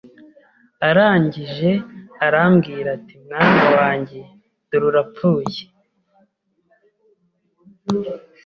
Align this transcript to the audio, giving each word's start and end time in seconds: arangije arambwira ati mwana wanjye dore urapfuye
arangije 0.87 1.71
arambwira 2.25 2.87
ati 2.97 3.13
mwana 3.23 3.63
wanjye 3.77 4.19
dore 4.69 4.85
urapfuye 4.89 5.61